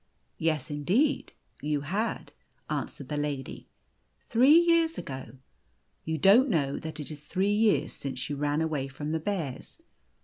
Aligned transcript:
"Yes, 0.49 0.71
indeed 0.71 1.31
you 1.61 1.81
had," 1.81 2.31
answered 2.71 3.07
the 3.07 3.17
lady" 3.17 3.67
three 4.31 4.57
years 4.57 4.97
ago. 4.97 5.37
You 6.05 6.17
don't 6.17 6.49
know 6.49 6.79
that 6.79 6.99
it 6.99 7.11
is 7.11 7.23
three 7.25 7.53
years 7.53 7.93
since 7.93 8.27
you 8.27 8.35
ran 8.35 8.61
away 8.61 8.87
from 8.87 9.11
the 9.11 9.19
bears. 9.19 9.77